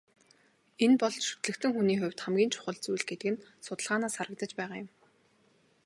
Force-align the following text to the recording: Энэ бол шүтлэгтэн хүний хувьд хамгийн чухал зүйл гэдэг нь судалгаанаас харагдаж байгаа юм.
Энэ 0.83 0.95
бол 1.01 1.15
шүтлэгтэн 1.27 1.71
хүний 1.73 1.97
хувьд 1.99 2.19
хамгийн 2.21 2.51
чухал 2.53 2.77
зүйл 2.81 3.05
гэдэг 3.09 3.29
нь 3.31 3.43
судалгаанаас 3.65 4.15
харагдаж 4.17 4.51
байгаа 4.59 4.79
юм. 4.83 4.89